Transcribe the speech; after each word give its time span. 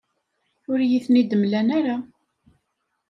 Ur 0.69 0.77
iyi-ten-id-mlan 0.81 1.67
ara. 1.77 1.97